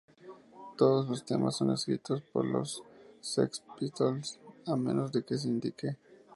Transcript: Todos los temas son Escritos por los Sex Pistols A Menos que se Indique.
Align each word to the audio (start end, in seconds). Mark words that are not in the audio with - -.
Todos 0.77 1.07
los 1.07 1.23
temas 1.25 1.57
son 1.57 1.69
Escritos 1.69 2.23
por 2.33 2.43
los 2.43 2.81
Sex 3.19 3.61
Pistols 3.77 4.39
A 4.65 4.75
Menos 4.75 5.11
que 5.11 5.37
se 5.37 5.47
Indique. 5.47 5.95